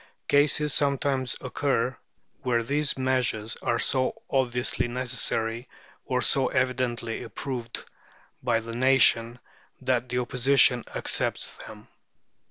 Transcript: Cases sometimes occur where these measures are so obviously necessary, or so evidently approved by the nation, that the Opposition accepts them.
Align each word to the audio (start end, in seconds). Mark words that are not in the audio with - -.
Cases 0.27 0.73
sometimes 0.73 1.37
occur 1.41 1.95
where 2.41 2.63
these 2.63 2.97
measures 2.97 3.55
are 3.57 3.77
so 3.77 4.19
obviously 4.31 4.87
necessary, 4.87 5.69
or 6.05 6.23
so 6.23 6.47
evidently 6.47 7.21
approved 7.21 7.85
by 8.41 8.59
the 8.61 8.73
nation, 8.73 9.37
that 9.79 10.09
the 10.09 10.17
Opposition 10.17 10.83
accepts 10.95 11.53
them. 11.57 11.87